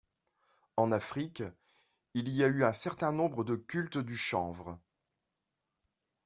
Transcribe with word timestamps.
En 0.77 0.91
Afrique, 0.91 1.43
il 2.15 2.27
y 2.29 2.43
a 2.43 2.47
eu 2.47 2.63
un 2.63 2.73
certain 2.73 3.11
nombre 3.11 3.43
de 3.43 3.55
cultes 3.55 3.99
du 3.99 4.17
chanvre. 4.17 4.79